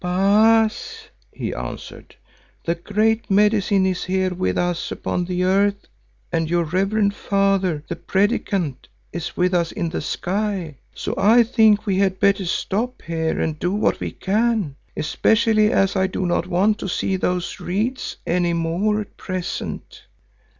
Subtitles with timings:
[0.03, 2.15] "Baas," he answered,
[2.65, 5.85] "the Great Medicine is here with us upon the earth
[6.31, 11.85] and your reverend father, the Predikant, is with us in the sky, so I think
[11.85, 16.47] we had better stop here and do what we can, especially as I do not
[16.47, 20.01] want to see those reeds any more at present."